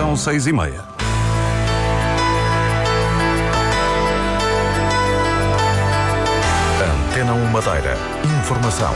São 0.00 0.16
seis 0.16 0.46
e 0.46 0.52
meia. 0.52 0.82
Antena 7.10 7.34
1 7.34 7.46
Madeira. 7.48 7.98
Informação. 8.40 8.94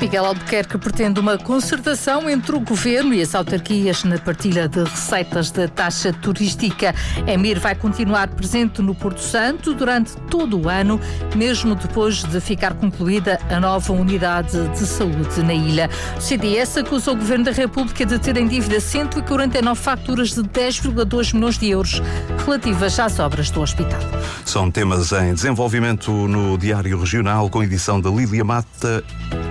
Miguel 0.00 0.24
Albuquerque 0.24 0.78
pretende 0.78 1.20
uma 1.20 1.36
concertação 1.36 2.28
entre 2.28 2.56
o 2.56 2.60
governo 2.60 3.12
e 3.12 3.20
as 3.20 3.34
autarquias 3.34 4.02
na 4.02 4.18
partilha 4.18 4.66
de 4.66 4.82
receitas 4.82 5.50
da 5.50 5.68
taxa 5.68 6.10
turística. 6.10 6.94
Emir 7.26 7.60
vai 7.60 7.74
continuar 7.74 8.28
presente 8.28 8.80
no 8.80 8.94
Porto 8.94 9.20
Santo 9.20 9.74
durante 9.74 10.16
todo 10.30 10.58
o 10.58 10.70
ano, 10.70 10.98
mesmo 11.36 11.74
depois 11.74 12.24
de 12.24 12.40
ficar 12.40 12.72
concluída 12.74 13.38
a 13.50 13.60
nova 13.60 13.92
unidade 13.92 14.68
de 14.68 14.86
saúde 14.86 15.42
na 15.42 15.52
ilha. 15.52 15.90
O 16.16 16.20
CDS 16.20 16.78
acusou 16.78 17.12
o 17.12 17.18
governo 17.18 17.44
da 17.44 17.52
República 17.52 18.06
de 18.06 18.18
ter 18.18 18.38
em 18.38 18.48
dívida 18.48 18.80
149 18.80 19.78
faturas 19.78 20.30
de 20.30 20.40
10,2 20.40 21.34
milhões 21.34 21.58
de 21.58 21.68
euros 21.68 22.00
relativas 22.46 22.98
às 22.98 23.18
obras 23.18 23.50
do 23.50 23.60
hospital. 23.60 24.00
São 24.46 24.70
temas 24.70 25.12
em 25.12 25.34
desenvolvimento 25.34 26.10
no 26.10 26.56
Diário 26.56 26.98
Regional, 26.98 27.50
com 27.50 27.62
edição 27.62 28.00
da 28.00 28.08
Lília 28.08 28.42
Mata. 28.42 29.04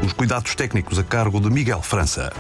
Os 0.04 0.14
cuidados 0.14 0.39
técnicos 0.44 0.98
a 1.00 1.04
cargo 1.04 1.40
de 1.40 1.50
Miguel 1.50 1.82
França. 1.82 2.32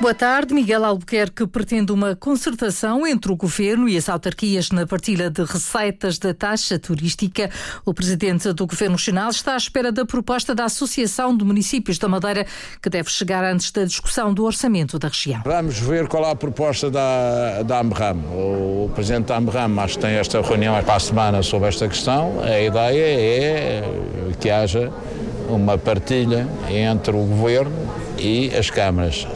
Boa 0.00 0.12
tarde. 0.12 0.52
Miguel 0.52 0.84
Albuquerque 0.84 1.46
pretende 1.46 1.92
uma 1.92 2.16
concertação 2.16 3.06
entre 3.06 3.30
o 3.32 3.36
governo 3.36 3.88
e 3.88 3.96
as 3.96 4.08
autarquias 4.08 4.70
na 4.70 4.86
partilha 4.86 5.30
de 5.30 5.42
receitas 5.44 6.18
da 6.18 6.34
taxa 6.34 6.78
turística. 6.78 7.48
O 7.86 7.94
presidente 7.94 8.52
do 8.52 8.66
Governo 8.66 8.96
Regional 8.96 9.30
está 9.30 9.54
à 9.54 9.56
espera 9.56 9.92
da 9.92 10.04
proposta 10.04 10.54
da 10.54 10.64
Associação 10.64 11.34
de 11.34 11.44
Municípios 11.44 11.96
da 11.96 12.08
Madeira, 12.08 12.44
que 12.82 12.90
deve 12.90 13.08
chegar 13.08 13.44
antes 13.44 13.70
da 13.70 13.84
discussão 13.84 14.34
do 14.34 14.44
orçamento 14.44 14.98
da 14.98 15.08
região. 15.08 15.40
Vamos 15.44 15.78
ver 15.78 16.08
qual 16.08 16.24
é 16.24 16.32
a 16.32 16.36
proposta 16.36 16.90
da, 16.90 17.62
da 17.62 17.78
AMRAM. 17.78 18.18
O 18.32 18.90
presidente 18.94 19.26
da 19.26 19.36
AMRAM 19.36 19.78
acho 19.78 19.94
que 19.94 20.02
tem 20.02 20.16
esta 20.16 20.42
reunião 20.42 20.74
para 20.82 20.96
a 20.96 21.00
semana 21.00 21.42
sobre 21.42 21.68
esta 21.68 21.88
questão. 21.88 22.42
A 22.42 22.60
ideia 22.60 23.04
é 23.04 23.84
que 24.38 24.50
haja 24.50 24.92
uma 25.48 25.78
partilha 25.78 26.48
entre 26.68 27.14
o 27.14 27.24
governo 27.24 27.72
e 28.18 28.50
as 28.56 28.70
câmaras 28.70 29.26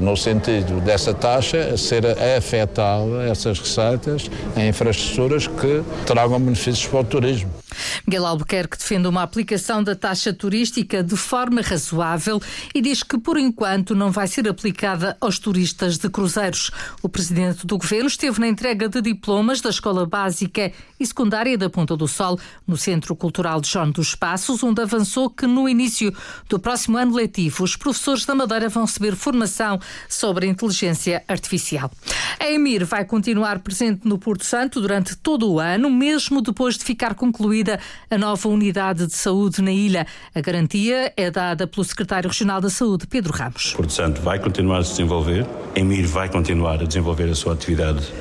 no 0.00 0.16
sentido 0.16 0.80
dessa 0.80 1.12
taxa 1.14 1.76
ser 1.76 2.04
afetada 2.36 3.24
essas 3.30 3.58
receitas 3.58 4.30
em 4.56 4.68
infraestruturas 4.68 5.46
que 5.46 5.82
tragam 6.06 6.40
benefícios 6.40 6.86
para 6.86 7.00
o 7.00 7.04
turismo. 7.04 7.63
Miguel 8.06 8.26
Albuquerque 8.26 8.76
defende 8.76 9.08
uma 9.08 9.22
aplicação 9.22 9.82
da 9.82 9.96
taxa 9.96 10.30
turística 10.30 11.02
de 11.02 11.16
forma 11.16 11.62
razoável 11.62 12.40
e 12.74 12.82
diz 12.82 13.02
que, 13.02 13.16
por 13.16 13.38
enquanto, 13.38 13.94
não 13.94 14.10
vai 14.10 14.28
ser 14.28 14.46
aplicada 14.46 15.16
aos 15.18 15.38
turistas 15.38 15.96
de 15.96 16.10
cruzeiros. 16.10 16.70
O 17.02 17.08
presidente 17.08 17.66
do 17.66 17.78
governo 17.78 18.06
esteve 18.06 18.40
na 18.40 18.48
entrega 18.48 18.90
de 18.90 19.00
diplomas 19.00 19.62
da 19.62 19.70
Escola 19.70 20.04
Básica 20.04 20.70
e 21.00 21.06
Secundária 21.06 21.56
da 21.56 21.70
Ponta 21.70 21.96
do 21.96 22.06
Sol, 22.06 22.38
no 22.66 22.76
Centro 22.76 23.16
Cultural 23.16 23.58
de 23.58 23.70
João 23.70 23.90
dos 23.90 24.14
Passos, 24.14 24.62
onde 24.62 24.82
avançou 24.82 25.30
que, 25.30 25.46
no 25.46 25.66
início 25.66 26.14
do 26.46 26.58
próximo 26.58 26.98
ano 26.98 27.14
letivo, 27.14 27.64
os 27.64 27.74
professores 27.74 28.26
da 28.26 28.34
Madeira 28.34 28.68
vão 28.68 28.84
receber 28.84 29.16
formação 29.16 29.80
sobre 30.10 30.46
inteligência 30.46 31.24
artificial. 31.26 31.90
A 32.38 32.50
Emir 32.50 32.84
vai 32.84 33.04
continuar 33.06 33.60
presente 33.60 34.06
no 34.06 34.18
Porto 34.18 34.44
Santo 34.44 34.80
durante 34.80 35.16
todo 35.16 35.50
o 35.50 35.58
ano, 35.58 35.88
mesmo 35.88 36.42
depois 36.42 36.76
de 36.76 36.84
ficar 36.84 37.14
concluída 37.14 37.80
a 38.10 38.18
nova 38.18 38.48
unidade 38.48 39.06
de 39.06 39.14
saúde 39.14 39.62
na 39.62 39.72
ilha. 39.72 40.06
A 40.34 40.40
garantia 40.40 41.12
é 41.16 41.30
dada 41.30 41.66
pelo 41.66 41.84
secretário 41.84 42.28
regional 42.28 42.60
da 42.60 42.70
Saúde, 42.70 43.06
Pedro 43.06 43.32
Ramos. 43.32 43.72
Porto 43.72 43.92
Santo 43.92 44.20
vai 44.22 44.38
continuar 44.38 44.78
a 44.78 44.84
se 44.84 44.90
desenvolver, 44.90 45.46
Emir 45.74 46.06
vai 46.06 46.28
continuar 46.28 46.80
a 46.80 46.84
desenvolver 46.84 47.28
a 47.30 47.34
sua 47.34 47.54
atividade 47.54 48.12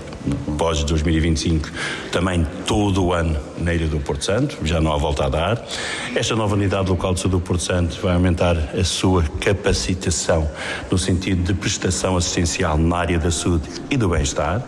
pós 0.58 0.84
2025, 0.84 1.70
também 2.12 2.46
todo 2.66 3.04
o 3.04 3.14
ano 3.14 3.38
na 3.58 3.74
Ilha 3.74 3.88
do 3.88 4.00
Porto 4.00 4.24
Santo, 4.24 4.58
já 4.64 4.80
não 4.80 4.94
há 4.94 4.98
volta 4.98 5.26
a 5.26 5.30
dar. 5.30 5.66
Esta 6.16 6.36
nova 6.36 6.56
unidade 6.56 6.90
local 6.90 7.14
de 7.14 7.20
saúde 7.20 7.38
do 7.38 7.42
Porto 7.42 7.64
Santo 7.64 8.00
vai 8.02 8.14
aumentar 8.14 8.58
a 8.58 8.84
sua 8.84 9.24
capacitação 9.42 10.50
no 10.90 10.98
sentido 10.98 11.44
de 11.44 11.54
prestação 11.54 12.16
assistencial 12.16 12.78
na 12.78 12.98
área 12.98 13.20
da 13.20 13.32
saúde 13.32 13.68
e 13.90 13.98
do 13.98 14.10
bem-estar. 14.10 14.64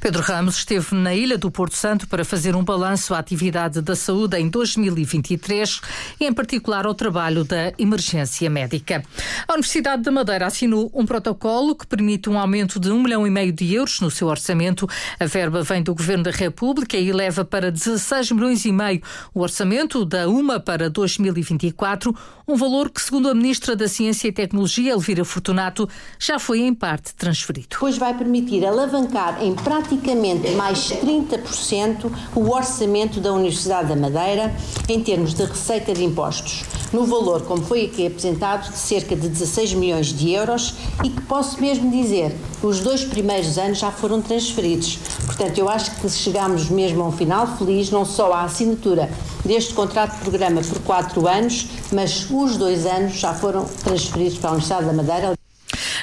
Pedro 0.00 0.22
Ramos 0.22 0.56
esteve 0.56 0.94
na 0.94 1.14
Ilha 1.14 1.36
do 1.36 1.50
Porto 1.50 1.76
Santo 1.76 2.08
para 2.08 2.24
fazer 2.24 2.56
um 2.56 2.64
balanço 2.64 3.14
à 3.14 3.18
atividade 3.18 3.80
da 3.80 3.94
saúde 3.94 4.38
em 4.38 4.48
2023 4.48 5.80
e, 6.20 6.26
em 6.26 6.32
particular, 6.32 6.86
ao 6.86 6.94
trabalho 6.94 7.44
da 7.44 7.72
emergência 7.78 8.48
médica. 8.48 9.02
A 9.46 9.52
Universidade 9.52 10.02
da 10.02 10.10
Madeira 10.10 10.46
assinou 10.46 10.90
um 10.94 11.04
protocolo 11.04 11.74
que 11.74 11.86
permite 11.86 12.30
um 12.30 12.38
aumento 12.38 12.80
de 12.80 12.90
um 12.90 13.02
milhão 13.02 13.26
e 13.26 13.30
meio 13.30 13.52
de 13.52 13.74
euros 13.74 14.00
no 14.00 14.10
seu 14.10 14.28
orçamento. 14.28 14.88
A 15.18 15.26
verba 15.26 15.62
vem 15.62 15.82
do 15.82 15.94
Governo 15.94 16.24
da 16.24 16.30
República 16.30 16.96
e 16.96 17.12
leva 17.12 17.44
para 17.44 17.70
16 17.70 18.32
milhões 18.32 18.64
e 18.64 18.72
meio 18.72 19.02
o 19.34 19.40
orçamento 19.40 20.04
da 20.04 20.28
UMA 20.28 20.60
para 20.60 20.88
2024, 20.88 22.14
um 22.46 22.56
valor 22.56 22.90
que, 22.90 23.00
segundo 23.00 23.28
a 23.28 23.34
Ministra 23.34 23.76
da 23.76 23.88
Ciência 23.88 24.28
e 24.28 24.32
Tecnologia, 24.32 24.92
Elvira 24.92 25.24
Fortunato, 25.24 25.88
já 26.18 26.38
foi 26.38 26.60
em 26.60 26.74
parte 26.74 27.14
transferido. 27.14 27.76
Pois 27.78 27.98
vai 27.98 28.16
permitir 28.16 28.64
alavancar 28.64 29.42
em 29.42 29.49
praticamente 29.54 30.50
mais 30.52 30.90
30% 30.90 32.10
o 32.34 32.50
orçamento 32.50 33.20
da 33.20 33.32
Universidade 33.32 33.88
da 33.88 33.96
Madeira 33.96 34.54
em 34.88 35.00
termos 35.00 35.34
de 35.34 35.44
receita 35.44 35.92
de 35.92 36.04
impostos, 36.04 36.64
no 36.92 37.04
valor, 37.04 37.42
como 37.42 37.62
foi 37.62 37.84
aqui 37.84 38.06
apresentado, 38.06 38.70
de 38.70 38.78
cerca 38.78 39.14
de 39.14 39.28
16 39.28 39.74
milhões 39.74 40.06
de 40.06 40.30
euros 40.32 40.74
e 41.04 41.08
que 41.08 41.20
posso 41.22 41.60
mesmo 41.60 41.90
dizer, 41.90 42.36
os 42.62 42.80
dois 42.80 43.04
primeiros 43.04 43.56
anos 43.58 43.78
já 43.78 43.90
foram 43.90 44.20
transferidos. 44.20 44.98
Portanto, 45.24 45.56
eu 45.58 45.68
acho 45.68 45.94
que 46.00 46.08
chegamos 46.08 46.68
mesmo 46.68 47.02
a 47.02 47.06
um 47.06 47.12
final 47.12 47.46
feliz, 47.46 47.90
não 47.90 48.04
só 48.04 48.32
à 48.32 48.42
assinatura 48.42 49.10
deste 49.44 49.72
contrato 49.72 50.16
de 50.16 50.20
programa 50.20 50.60
por 50.62 50.80
quatro 50.80 51.28
anos, 51.28 51.68
mas 51.92 52.28
os 52.30 52.56
dois 52.56 52.84
anos 52.86 53.14
já 53.14 53.32
foram 53.34 53.64
transferidos 53.84 54.38
para 54.38 54.50
a 54.50 54.52
Universidade 54.52 54.86
da 54.86 54.92
Madeira. 54.92 55.39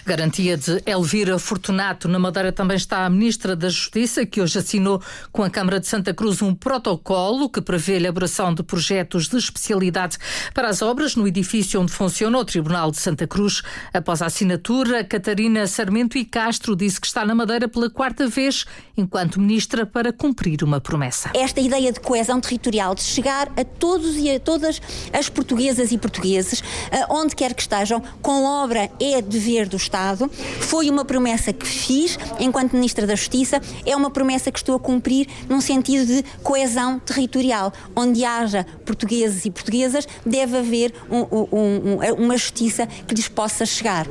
Garantia 0.07 0.55
de 0.55 0.81
Elvira 0.85 1.37
Fortunato. 1.37 2.07
Na 2.07 2.17
Madeira 2.17 2.49
também 2.53 2.77
está 2.77 3.05
a 3.05 3.09
Ministra 3.09 3.57
da 3.57 3.67
Justiça, 3.67 4.25
que 4.25 4.39
hoje 4.39 4.57
assinou 4.57 5.01
com 5.33 5.43
a 5.43 5.49
Câmara 5.49 5.81
de 5.81 5.87
Santa 5.87 6.13
Cruz 6.13 6.41
um 6.41 6.55
protocolo 6.55 7.49
que 7.49 7.59
prevê 7.59 7.95
a 7.95 7.97
elaboração 7.97 8.53
de 8.53 8.63
projetos 8.63 9.27
de 9.27 9.35
especialidade 9.35 10.17
para 10.53 10.69
as 10.69 10.81
obras 10.81 11.17
no 11.17 11.27
edifício 11.27 11.81
onde 11.81 11.91
funciona 11.91 12.37
o 12.37 12.45
Tribunal 12.45 12.89
de 12.89 13.01
Santa 13.01 13.27
Cruz. 13.27 13.61
Após 13.93 14.21
a 14.21 14.27
assinatura, 14.27 15.03
Catarina 15.03 15.67
Sarmento 15.67 16.17
e 16.17 16.23
Castro 16.23 16.73
disse 16.73 17.01
que 17.01 17.07
está 17.07 17.25
na 17.25 17.35
Madeira 17.35 17.67
pela 17.67 17.89
quarta 17.89 18.29
vez 18.29 18.65
enquanto 18.95 19.41
Ministra 19.41 19.85
para 19.85 20.13
cumprir 20.13 20.63
uma 20.63 20.79
promessa. 20.79 21.31
Esta 21.35 21.59
ideia 21.59 21.91
de 21.91 21.99
coesão 21.99 22.39
territorial, 22.39 22.95
de 22.95 23.03
chegar 23.03 23.51
a 23.57 23.65
todos 23.65 24.15
e 24.15 24.31
a 24.31 24.39
todas 24.39 24.81
as 25.11 25.27
portuguesas 25.27 25.91
e 25.91 25.97
portugueses, 25.97 26.63
onde 27.09 27.35
quer 27.35 27.53
que 27.53 27.61
estejam, 27.61 28.01
com 28.21 28.45
obra 28.45 28.89
é 29.01 29.21
dever 29.21 29.67
do 29.67 29.75
Estado 29.75 29.96
Estado. 29.97 30.29
Foi 30.59 30.89
uma 30.89 31.03
promessa 31.03 31.51
que 31.51 31.65
fiz 31.65 32.19
enquanto 32.39 32.73
Ministra 32.73 33.07
da 33.07 33.15
Justiça, 33.15 33.59
é 33.85 33.95
uma 33.95 34.11
promessa 34.11 34.51
que 34.51 34.59
estou 34.59 34.75
a 34.75 34.79
cumprir 34.79 35.27
num 35.49 35.59
sentido 35.59 36.05
de 36.05 36.23
coesão 36.43 36.99
territorial. 36.99 37.73
Onde 37.95 38.23
haja 38.23 38.65
portugueses 38.85 39.45
e 39.45 39.51
portuguesas, 39.51 40.07
deve 40.25 40.57
haver 40.57 40.93
um, 41.09 41.19
um, 41.19 41.47
um, 41.51 42.23
uma 42.23 42.37
justiça 42.37 42.85
que 42.85 43.15
lhes 43.15 43.27
possa 43.27 43.65
chegar. 43.65 44.07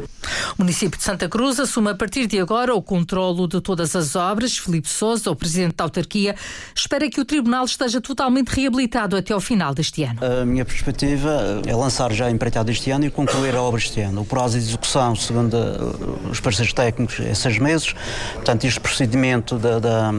O 0.58 0.62
município 0.62 0.98
de 0.98 1.04
Santa 1.04 1.28
Cruz 1.28 1.60
assume 1.60 1.90
a 1.90 1.94
partir 1.94 2.26
de 2.26 2.40
agora 2.40 2.74
o 2.74 2.82
controlo 2.82 3.46
de 3.46 3.60
todas 3.60 3.94
as 3.94 4.16
obras. 4.16 4.58
Filipe 4.58 4.88
Sousa, 4.88 5.30
o 5.30 5.36
presidente 5.36 5.76
da 5.76 5.84
autarquia, 5.84 6.34
espera 6.74 7.08
que 7.08 7.20
o 7.20 7.24
tribunal 7.24 7.64
esteja 7.64 8.00
totalmente 8.00 8.48
reabilitado 8.48 9.16
até 9.16 9.32
ao 9.32 9.40
final 9.40 9.72
deste 9.72 10.02
ano. 10.02 10.18
A 10.22 10.44
minha 10.44 10.64
perspectiva 10.64 11.62
é 11.64 11.74
lançar 11.74 12.12
já 12.12 12.26
a 12.26 12.30
empreitada 12.30 12.70
este 12.70 12.90
ano 12.90 13.04
e 13.04 13.10
concluir 13.10 13.54
a 13.54 13.62
obra 13.62 13.78
este 13.78 14.00
ano. 14.00 14.22
O 14.22 14.24
prazo 14.24 14.58
de 14.58 14.64
execução, 14.64 15.14
segundo 15.14 15.56
os 16.30 16.40
parceiros 16.40 16.72
técnicos, 16.72 17.20
é 17.20 17.34
seis 17.34 17.58
meses. 17.58 17.94
Portanto, 18.34 18.64
este 18.64 18.80
procedimento 18.80 19.58
da, 19.58 19.78
da, 19.78 20.10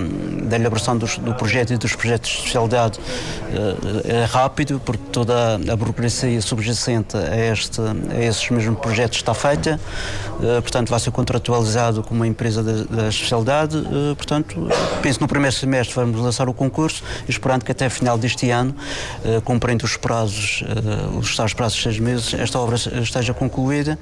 da 0.43 0.55
elaboração 0.55 0.97
dos, 0.97 1.17
do 1.17 1.33
projeto 1.33 1.73
e 1.73 1.77
dos 1.77 1.95
projetos 1.95 2.29
de 2.29 2.37
especialidade 2.37 2.99
é 4.05 4.25
rápido, 4.25 4.81
porque 4.83 5.03
toda 5.11 5.55
a 5.55 5.75
burocracia 5.75 6.41
subjacente 6.41 7.17
a, 7.17 7.35
este, 7.35 7.81
a 7.81 8.23
esses 8.23 8.49
mesmos 8.49 8.79
projetos 8.79 9.17
está 9.17 9.33
feita. 9.33 9.79
Uh, 10.39 10.61
portanto, 10.61 10.89
vai 10.89 10.99
ser 10.99 11.11
contratualizado 11.11 12.03
com 12.03 12.13
uma 12.13 12.27
empresa 12.27 12.63
da, 12.63 12.83
da 12.83 13.07
especialidade. 13.09 13.77
Portanto, 14.15 14.67
penso 15.01 15.19
no 15.21 15.27
primeiro 15.27 15.55
semestre 15.55 15.95
vamos 15.95 16.19
lançar 16.19 16.47
o 16.49 16.53
concurso, 16.53 17.03
esperando 17.27 17.63
que 17.63 17.71
até 17.71 17.89
final 17.89 18.17
deste 18.17 18.49
ano, 18.49 18.75
cumprindo 19.43 19.85
os 19.85 19.97
prazos, 19.97 20.63
os 21.19 21.35
tais 21.35 21.53
prazos 21.53 21.77
de 21.77 21.83
seis 21.83 21.99
meses, 21.99 22.33
esta 22.33 22.59
obra 22.59 22.75
esteja 22.75 23.33
concluída. 23.33 23.97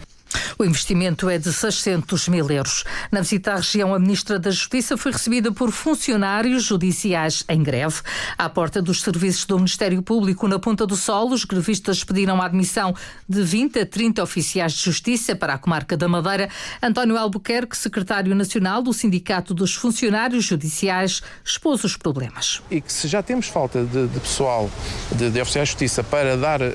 O 0.57 0.63
investimento 0.63 1.29
é 1.29 1.37
de 1.37 1.51
600 1.51 2.29
mil 2.29 2.49
euros. 2.49 2.85
Na 3.11 3.19
visita 3.19 3.53
à 3.53 3.55
região, 3.57 3.93
a 3.93 3.99
Ministra 3.99 4.39
da 4.39 4.49
Justiça 4.49 4.95
foi 4.95 5.11
recebida 5.11 5.51
por 5.51 5.69
funcionários 5.69 6.63
judiciais 6.63 7.43
em 7.49 7.61
greve. 7.61 8.01
À 8.37 8.47
porta 8.47 8.81
dos 8.81 9.01
serviços 9.01 9.45
do 9.45 9.57
Ministério 9.57 10.01
Público, 10.01 10.47
na 10.47 10.57
Ponta 10.57 10.87
do 10.87 10.95
Sol, 10.95 11.31
os 11.31 11.43
grevistas 11.43 12.05
pediram 12.05 12.41
a 12.41 12.45
admissão 12.45 12.95
de 13.27 13.41
20 13.41 13.79
a 13.79 13.85
30 13.85 14.23
oficiais 14.23 14.73
de 14.73 14.83
justiça 14.83 15.35
para 15.35 15.55
a 15.55 15.57
comarca 15.57 15.97
da 15.97 16.07
Madeira. 16.07 16.49
António 16.81 17.17
Albuquerque, 17.17 17.75
secretário 17.75 18.33
nacional 18.33 18.81
do 18.81 18.93
Sindicato 18.93 19.53
dos 19.53 19.75
Funcionários 19.75 20.45
Judiciais, 20.45 21.21
expôs 21.43 21.83
os 21.83 21.97
problemas. 21.97 22.61
E 22.71 22.79
que 22.79 22.93
se 22.93 23.09
já 23.09 23.21
temos 23.21 23.47
falta 23.47 23.83
de, 23.83 24.07
de 24.07 24.19
pessoal, 24.21 24.71
de, 25.11 25.29
de, 25.29 25.41
oficiais 25.41 25.67
de 25.67 25.71
justiça, 25.73 26.01
para 26.01 26.37
dar, 26.37 26.61
uh, 26.61 26.65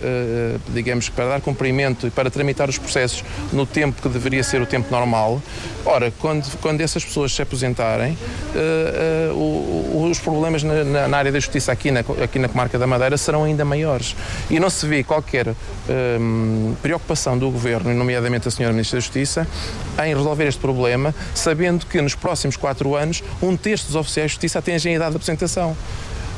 digamos, 0.68 1.08
para 1.08 1.30
dar 1.30 1.40
cumprimento 1.40 2.06
e 2.06 2.10
para 2.10 2.30
tramitar 2.30 2.68
os 2.68 2.76
processos 2.76 3.24
no 3.54 3.69
tempo 3.70 4.00
que 4.02 4.08
deveria 4.08 4.42
ser 4.42 4.60
o 4.60 4.66
tempo 4.66 4.90
normal, 4.90 5.40
ora, 5.84 6.12
quando, 6.18 6.58
quando 6.58 6.80
essas 6.80 7.04
pessoas 7.04 7.32
se 7.32 7.42
aposentarem, 7.42 8.16
uh, 8.54 9.34
uh, 9.34 10.10
os 10.10 10.18
problemas 10.18 10.62
na, 10.62 11.08
na, 11.08 11.16
área 11.16 11.32
da 11.32 11.38
justiça 11.38 11.72
aqui 11.72 11.90
na, 11.90 12.00
aqui 12.00 12.38
na 12.38 12.48
comarca 12.48 12.78
da 12.78 12.86
Madeira 12.86 13.16
serão 13.16 13.44
ainda 13.44 13.64
maiores. 13.64 14.16
E 14.50 14.58
não 14.58 14.70
se 14.70 14.86
vê 14.86 15.02
qualquer 15.02 15.54
preocupação 16.82 17.38
do 17.38 17.50
Governo, 17.50 17.92
nomeadamente 17.94 18.48
a 18.48 18.50
Senhora 18.50 18.72
Ministra 18.72 18.98
da 18.98 19.00
Justiça, 19.00 19.46
em 20.04 20.14
resolver 20.14 20.46
este 20.46 20.60
problema, 20.60 21.14
sabendo 21.34 21.86
que 21.86 22.00
nos 22.00 22.14
próximos 22.14 22.56
quatro 22.56 22.94
anos 22.94 23.22
um 23.42 23.56
terço 23.56 23.86
dos 23.86 23.96
oficiais 23.96 24.30
de 24.30 24.34
justiça 24.34 24.58
atingem 24.58 24.92
a 24.92 24.96
idade 24.96 25.10
de 25.10 25.16
apresentação. 25.16 25.76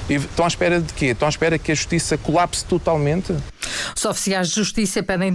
E 0.08 0.14
estão 0.14 0.44
à 0.44 0.48
espera 0.48 0.80
de 0.80 0.92
quê? 0.92 1.06
Estão 1.06 1.26
à 1.26 1.30
espera 1.30 1.58
que 1.58 1.70
a 1.70 1.74
justiça 1.74 2.18
colapse 2.18 2.64
totalmente? 2.64 3.34
Os 3.96 4.04
oficiais 4.04 4.48
de 4.48 4.54
justiça 4.54 5.02
pedem 5.02 5.34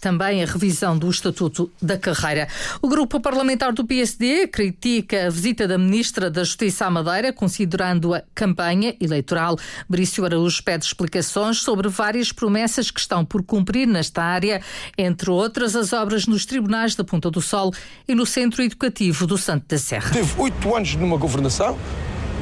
também 0.00 0.42
a 0.42 0.46
revisão 0.46 0.96
do 0.96 1.10
Estatuto 1.10 1.70
da 1.80 1.98
Carreira. 1.98 2.48
O 2.80 2.88
grupo 2.88 3.20
parlamentar 3.20 3.72
do 3.72 3.84
PSD 3.84 4.48
critica 4.48 5.26
a 5.26 5.30
visita 5.30 5.66
da 5.66 5.78
Ministra 5.78 6.30
da 6.30 6.44
Justiça 6.44 6.86
à 6.86 6.90
Madeira, 6.90 7.32
considerando 7.32 8.14
a 8.14 8.22
campanha 8.34 8.94
eleitoral. 9.00 9.56
Berício 9.88 10.24
Araújo 10.24 10.62
pede 10.62 10.84
explicações 10.84 11.58
sobre 11.58 11.88
várias 11.88 12.32
promessas 12.32 12.90
que 12.90 13.00
estão 13.00 13.24
por 13.24 13.42
cumprir 13.42 13.86
nesta 13.86 14.22
área, 14.22 14.62
entre 14.96 15.30
outras 15.30 15.74
as 15.76 15.92
obras 15.92 16.26
nos 16.26 16.46
tribunais 16.46 16.94
da 16.94 17.04
Ponta 17.04 17.30
do 17.30 17.40
Sol 17.40 17.72
e 18.06 18.14
no 18.14 18.26
Centro 18.26 18.62
Educativo 18.62 19.26
do 19.26 19.36
Santo 19.36 19.66
da 19.68 19.78
Serra. 19.78 20.10
Teve 20.10 20.40
oito 20.40 20.74
anos 20.74 20.94
numa 20.94 21.16
governação, 21.16 21.78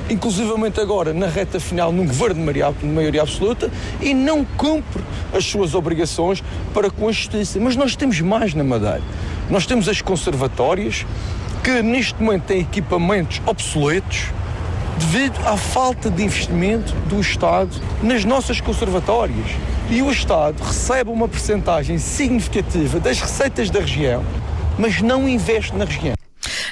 inclusivamente 0.09 0.81
agora 0.81 1.13
na 1.13 1.27
reta 1.27 1.59
final 1.59 1.93
num 1.93 2.07
governo 2.07 2.53
de 2.73 2.87
maioria 2.87 3.23
absoluta 3.23 3.71
e 4.01 4.15
não 4.15 4.45
cumpre 4.45 5.03
as 5.35 5.45
suas 5.45 5.75
obrigações 5.75 6.43
para 6.73 6.91
com 6.91 7.09
a 7.09 7.13
justiça. 7.13 7.59
Mas 7.61 7.77
nós 7.77 7.97
temos 7.97 8.21
mais 8.21 8.55
na 8.55 8.65
Madeira. 8.65 9.03
Nós 9.51 9.67
temos 9.67 9.89
as 9.89 10.01
conservatórias 10.01 11.07
que 11.63 11.83
neste 11.83 12.21
momento 12.23 12.45
têm 12.45 12.61
equipamentos 12.61 13.41
obsoletos 13.47 14.27
devido 14.99 15.39
à 15.47 15.57
falta 15.57 16.11
de 16.11 16.23
investimento 16.23 16.93
do 17.09 17.21
Estado 17.21 17.71
nas 18.03 18.25
nossas 18.25 18.61
conservatórias. 18.61 19.47
E 19.91 20.03
o 20.03 20.11
Estado 20.11 20.61
recebe 20.63 21.11
uma 21.11 21.29
percentagem 21.29 21.99
significativa 21.99 22.99
das 22.99 23.21
receitas 23.21 23.71
da 23.71 23.81
região, 23.81 24.25
mas 24.79 25.01
não 25.01 25.29
investe 25.29 25.75
na 25.77 25.85
região. 25.85 26.16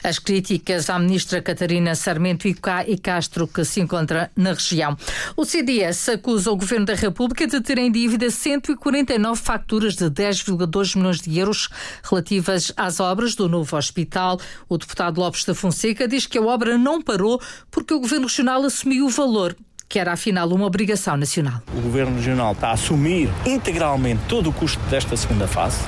As 0.05 0.19
críticas 0.19 0.91
à 0.91 0.99
ministra 0.99 1.41
Catarina 1.41 1.95
Sarmento 1.95 2.47
e 2.47 2.55
Castro, 2.99 3.49
que 3.49 3.65
se 3.65 3.81
encontra 3.81 4.31
na 4.37 4.53
região. 4.53 4.95
O 5.35 5.47
CDS 5.47 6.11
acusa 6.11 6.51
o 6.51 6.57
Governo 6.57 6.85
da 6.85 6.95
República 6.95 7.47
de 7.47 7.59
ter 7.63 7.79
em 7.79 7.91
dívida 7.91 8.29
149 8.29 9.41
facturas 9.41 9.97
de 9.97 10.05
10,2 10.11 10.95
milhões 10.95 11.23
de 11.23 11.39
euros 11.39 11.71
relativas 12.03 12.71
às 12.77 13.01
obras 13.01 13.35
do 13.35 13.49
novo 13.49 13.75
hospital. 13.79 14.39
O 14.69 14.77
deputado 14.77 15.19
Lopes 15.19 15.43
da 15.47 15.55
Fonseca 15.55 16.07
diz 16.07 16.27
que 16.27 16.37
a 16.37 16.43
obra 16.43 16.77
não 16.77 17.01
parou 17.01 17.41
porque 17.71 17.95
o 17.95 18.01
Governo 18.01 18.27
Regional 18.27 18.63
assumiu 18.63 19.07
o 19.07 19.09
valor 19.11 19.57
que 19.89 19.99
era 19.99 20.13
afinal 20.13 20.49
uma 20.49 20.67
obrigação 20.67 21.17
nacional. 21.17 21.63
O 21.73 21.81
Governo 21.81 22.17
Regional 22.17 22.53
está 22.53 22.69
a 22.69 22.73
assumir 22.73 23.31
integralmente 23.47 24.21
todo 24.29 24.51
o 24.51 24.53
custo 24.53 24.83
desta 24.91 25.17
segunda 25.17 25.47
fase, 25.47 25.79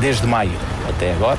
desde 0.00 0.26
maio 0.26 0.58
até 0.88 1.12
agora 1.12 1.38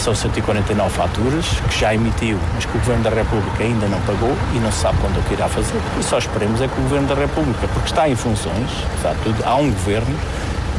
são 0.00 0.14
149 0.14 0.90
faturas 0.90 1.46
que 1.68 1.78
já 1.78 1.94
emitiu, 1.94 2.38
mas 2.54 2.64
que 2.64 2.76
o 2.76 2.80
Governo 2.80 3.04
da 3.04 3.10
República 3.10 3.62
ainda 3.62 3.86
não 3.86 4.00
pagou 4.02 4.34
e 4.54 4.58
não 4.58 4.72
se 4.72 4.78
sabe 4.78 4.98
quando 4.98 5.18
é 5.18 5.22
que 5.28 5.34
irá 5.34 5.48
fazer. 5.48 5.78
E 5.98 6.02
só 6.02 6.18
esperemos 6.18 6.60
é 6.60 6.68
que 6.68 6.78
o 6.78 6.82
Governo 6.82 7.08
da 7.08 7.14
República, 7.14 7.68
porque 7.68 7.88
está 7.88 8.08
em 8.08 8.16
funções, 8.16 8.70
está 8.96 9.14
tudo, 9.22 9.42
há 9.44 9.56
um 9.56 9.70
Governo, 9.70 10.18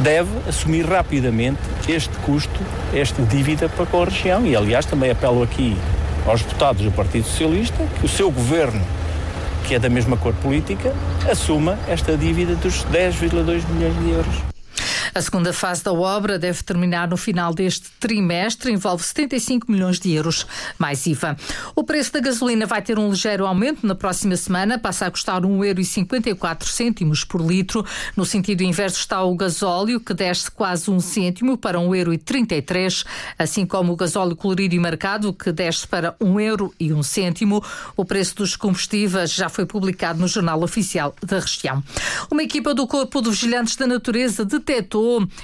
deve 0.00 0.30
assumir 0.48 0.84
rapidamente 0.84 1.60
este 1.88 2.14
custo, 2.18 2.60
esta 2.92 3.22
dívida 3.22 3.68
para 3.68 3.86
com 3.86 4.02
a 4.02 4.04
região. 4.06 4.44
E, 4.44 4.56
aliás, 4.56 4.84
também 4.86 5.10
apelo 5.10 5.42
aqui 5.42 5.76
aos 6.26 6.42
deputados 6.42 6.82
do 6.82 6.90
Partido 6.90 7.24
Socialista 7.24 7.84
que 8.00 8.06
o 8.06 8.08
seu 8.08 8.30
Governo, 8.30 8.82
que 9.64 9.74
é 9.74 9.78
da 9.78 9.88
mesma 9.88 10.16
cor 10.16 10.34
política, 10.34 10.92
assuma 11.30 11.78
esta 11.88 12.16
dívida 12.16 12.54
dos 12.56 12.84
10,2 12.86 13.62
milhões 13.68 13.98
de 14.00 14.10
euros. 14.10 14.51
A 15.14 15.20
segunda 15.20 15.52
fase 15.52 15.84
da 15.84 15.92
obra 15.92 16.38
deve 16.38 16.62
terminar 16.62 17.06
no 17.06 17.18
final 17.18 17.52
deste 17.52 17.90
trimestre, 18.00 18.72
envolve 18.72 19.04
75 19.04 19.70
milhões 19.70 20.00
de 20.00 20.10
euros 20.10 20.46
mais 20.78 21.06
IVA. 21.06 21.36
O 21.74 21.84
preço 21.84 22.14
da 22.14 22.20
gasolina 22.20 22.64
vai 22.64 22.80
ter 22.80 22.98
um 22.98 23.10
ligeiro 23.10 23.44
aumento 23.44 23.86
na 23.86 23.94
próxima 23.94 24.34
semana, 24.36 24.78
passa 24.78 25.06
a 25.06 25.10
custar 25.10 25.42
1,54 25.42 27.04
euro 27.04 27.26
por 27.28 27.42
litro. 27.42 27.84
No 28.16 28.24
sentido 28.24 28.62
inverso 28.62 29.00
está 29.00 29.22
o 29.22 29.34
gasóleo, 29.34 30.00
que 30.00 30.14
desce 30.14 30.50
quase 30.50 30.90
um 30.90 30.98
cêntimo 30.98 31.58
para 31.58 31.78
1,33 31.78 32.80
euro, 32.80 32.94
assim 33.38 33.66
como 33.66 33.92
o 33.92 33.96
gasóleo 33.96 34.34
colorido 34.34 34.74
e 34.74 34.78
marcado, 34.78 35.34
que 35.34 35.52
desce 35.52 35.86
para 35.86 36.16
1 36.18 36.40
euro 36.40 36.74
e 36.80 36.90
um 36.90 37.02
cêntimo. 37.02 37.62
O 37.94 38.04
preço 38.06 38.36
dos 38.36 38.56
combustíveis 38.56 39.30
já 39.30 39.50
foi 39.50 39.66
publicado 39.66 40.18
no 40.18 40.26
Jornal 40.26 40.62
Oficial 40.62 41.14
da 41.22 41.38
região. 41.38 41.84
Uma 42.30 42.42
equipa 42.42 42.72
do 42.72 42.86
Corpo 42.86 43.20
de 43.20 43.28
Vigilantes 43.28 43.76
da 43.76 43.86
Natureza 43.86 44.42
detectou 44.46 45.01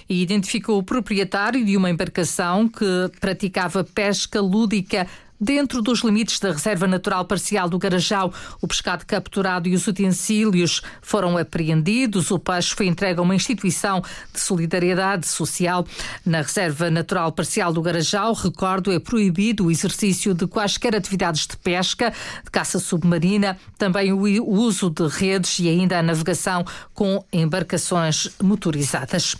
e 0.09 0.23
identificou 0.23 0.79
o 0.79 0.83
proprietário 0.83 1.65
de 1.65 1.77
uma 1.77 1.91
embarcação 1.91 2.69
que 2.69 2.85
praticava 3.21 3.85
pesca 3.85 4.41
lúdica 4.41 5.07
Dentro 5.41 5.81
dos 5.81 6.01
limites 6.01 6.41
da 6.41 6.51
Reserva 6.51 6.89
Natural 6.89 7.25
Parcial 7.25 7.69
do 7.69 7.79
Garajau, 7.79 8.35
o 8.61 8.67
pescado 8.67 9.07
capturado 9.07 9.69
e 9.69 9.75
os 9.75 9.87
utensílios 9.87 10.83
foram 11.01 11.39
apreendidos. 11.39 12.33
O 12.33 12.41
peixe 12.41 12.75
foi 12.75 12.87
entregue 12.87 13.21
a 13.21 13.23
uma 13.23 13.37
instituição 13.37 14.03
de 14.33 14.41
solidariedade 14.41 15.29
social. 15.29 15.87
Na 16.27 16.43
Reserva 16.43 16.91
Natural 16.91 17.31
Parcial 17.31 17.73
do 17.73 17.81
Garajau, 17.81 18.33
recordo, 18.33 18.91
é 18.91 18.99
proibido 18.99 19.67
o 19.67 19.71
exercício 19.71 20.35
de 20.35 20.45
quaisquer 20.49 20.97
atividades 20.97 21.47
de 21.47 21.57
pesca, 21.57 22.13
de 22.45 22.51
caça 22.51 22.81
submarina, 22.81 23.57
também 23.79 24.13
o 24.13 24.45
uso 24.45 24.91
de 24.91 25.07
redes 25.07 25.61
e 25.61 25.69
ainda 25.69 26.01
a 26.01 26.03
navegação 26.03 26.65
com 26.93 27.25
embarcações 27.33 28.29
motorizadas. 28.43 29.37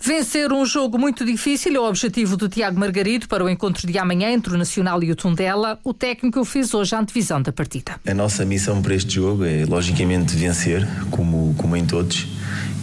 Vencer 0.00 0.52
um 0.52 0.64
jogo 0.64 0.96
muito 0.96 1.24
difícil 1.24 1.74
é 1.74 1.80
o 1.80 1.84
objetivo 1.84 2.36
do 2.36 2.48
Tiago 2.48 2.78
Margarido 2.78 3.26
para 3.26 3.44
o 3.44 3.48
encontro 3.48 3.86
de 3.86 3.98
amanhã 3.98 4.30
entre 4.30 4.54
o 4.54 4.56
Nacional 4.56 5.02
e 5.02 5.10
o 5.10 5.16
Tondela. 5.16 5.78
O 5.82 5.92
técnico 5.92 6.44
fez 6.44 6.72
hoje 6.72 6.94
a 6.94 7.00
antevisão 7.00 7.42
da 7.42 7.52
partida. 7.52 8.00
A 8.06 8.14
nossa 8.14 8.44
missão 8.44 8.80
para 8.80 8.94
este 8.94 9.16
jogo 9.16 9.44
é, 9.44 9.64
logicamente, 9.64 10.36
vencer, 10.36 10.86
como, 11.10 11.52
como 11.58 11.76
em 11.76 11.84
todos, 11.84 12.28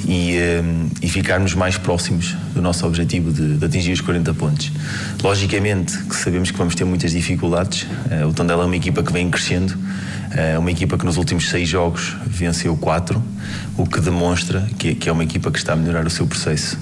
e, 0.07 0.37
um, 0.63 0.89
e 1.01 1.09
ficarmos 1.09 1.53
mais 1.53 1.77
próximos 1.77 2.35
do 2.53 2.61
nosso 2.61 2.85
objetivo 2.85 3.31
de, 3.31 3.57
de, 3.57 3.65
atingir 3.65 3.91
os 3.91 4.01
40 4.01 4.33
pontos. 4.33 4.71
Logicamente 5.21 5.97
que 6.03 6.15
sabemos 6.15 6.51
que 6.51 6.57
vamos 6.57 6.75
ter 6.75 6.85
muitas 6.85 7.11
dificuldades. 7.11 7.83
Uh, 7.83 8.27
o 8.27 8.33
Tondela 8.33 8.63
é 8.63 8.65
uma 8.65 8.75
equipa 8.75 9.01
que 9.01 9.11
vem 9.11 9.29
crescendo, 9.29 9.75
é 10.31 10.57
uma 10.57 10.71
equipa 10.71 10.97
que 10.97 11.05
nos 11.05 11.17
últimos 11.17 11.49
seis 11.49 11.67
jogos 11.67 12.15
venceu 12.27 12.75
quatro, 12.77 13.23
o 13.77 13.85
que 13.85 13.99
demonstra 13.99 14.67
que, 14.77 14.95
que 14.95 15.09
é 15.09 15.11
uma 15.11 15.23
equipa 15.23 15.51
que 15.51 15.57
está 15.57 15.73
a 15.73 15.75
melhorar 15.75 16.05
o 16.05 16.09
seu 16.09 16.27
processo. 16.27 16.77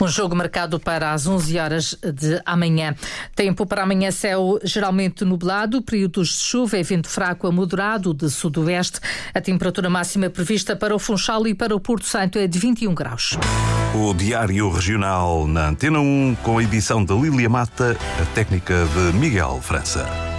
Um 0.00 0.08
jogo 0.08 0.34
marcado 0.34 0.78
para 0.78 1.12
as 1.12 1.26
11 1.26 1.58
horas 1.58 1.98
de 2.02 2.40
amanhã. 2.44 2.94
Tempo 3.34 3.66
para 3.66 3.82
amanhã, 3.82 4.10
céu 4.10 4.58
geralmente 4.62 5.24
nublado, 5.24 5.82
períodos 5.82 6.28
de 6.28 6.44
chuva 6.44 6.78
e 6.78 6.82
vento 6.82 7.08
fraco 7.08 7.46
a 7.46 7.52
moderado 7.52 8.14
de 8.14 8.30
sudoeste. 8.30 9.00
A 9.34 9.40
temperatura 9.40 9.88
máxima 9.88 10.30
prevista 10.30 10.76
para 10.76 10.94
o 10.94 10.98
Funchal 10.98 11.46
e 11.46 11.54
para 11.54 11.74
o 11.74 11.80
Porto 11.80 12.06
Santo 12.06 12.38
é 12.38 12.46
de 12.46 12.58
21 12.58 12.94
graus. 12.94 13.36
O 13.94 14.14
Diário 14.14 14.70
Regional 14.70 15.46
na 15.46 15.68
Antena 15.68 16.00
1, 16.00 16.36
com 16.42 16.58
a 16.58 16.62
edição 16.62 17.04
de 17.04 17.14
Lília 17.14 17.48
Mata, 17.48 17.96
a 18.20 18.24
técnica 18.34 18.86
de 18.86 19.18
Miguel 19.18 19.60
França. 19.62 20.31